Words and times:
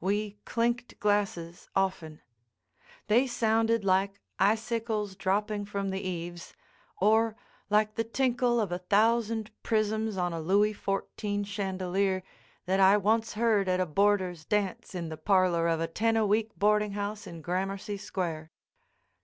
We 0.00 0.40
clinked 0.44 0.98
glasses 0.98 1.68
often. 1.76 2.20
They 3.06 3.28
sounded 3.28 3.84
like 3.84 4.20
icicles 4.40 5.14
dropping 5.14 5.66
from 5.66 5.90
the 5.90 6.00
eaves, 6.00 6.52
or 7.00 7.36
like 7.70 7.94
the 7.94 8.02
tinkle 8.02 8.60
of 8.60 8.72
a 8.72 8.80
thousand 8.80 9.52
prisms 9.62 10.16
on 10.16 10.32
a 10.32 10.40
Louis 10.40 10.74
XIV 10.74 11.46
chandelier 11.46 12.24
that 12.66 12.80
I 12.80 12.96
once 12.96 13.34
heard 13.34 13.68
at 13.68 13.78
a 13.78 13.86
boarder's 13.86 14.44
dance 14.44 14.96
in 14.96 15.10
the 15.10 15.16
parlor 15.16 15.68
of 15.68 15.78
a 15.80 15.86
ten 15.86 16.16
a 16.16 16.26
week 16.26 16.56
boarding 16.58 16.94
house 16.94 17.24
in 17.28 17.40
Gramercy 17.40 17.98
Square. 17.98 18.50